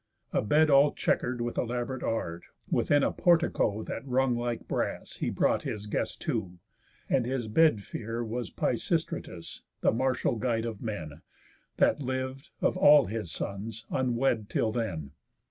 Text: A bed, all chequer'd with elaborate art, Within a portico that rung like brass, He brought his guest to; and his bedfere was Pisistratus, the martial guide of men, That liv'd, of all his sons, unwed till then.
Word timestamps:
A 0.33 0.41
bed, 0.41 0.71
all 0.71 0.93
chequer'd 0.93 1.41
with 1.41 1.59
elaborate 1.59 2.01
art, 2.01 2.45
Within 2.71 3.03
a 3.03 3.11
portico 3.11 3.83
that 3.83 4.07
rung 4.07 4.35
like 4.35 4.67
brass, 4.67 5.17
He 5.17 5.29
brought 5.29 5.61
his 5.61 5.85
guest 5.85 6.19
to; 6.21 6.57
and 7.07 7.23
his 7.23 7.47
bedfere 7.47 8.25
was 8.27 8.49
Pisistratus, 8.49 9.61
the 9.81 9.91
martial 9.91 10.37
guide 10.37 10.65
of 10.65 10.81
men, 10.81 11.21
That 11.77 12.01
liv'd, 12.01 12.49
of 12.61 12.75
all 12.77 13.05
his 13.05 13.29
sons, 13.31 13.85
unwed 13.91 14.49
till 14.49 14.71
then. 14.71 15.11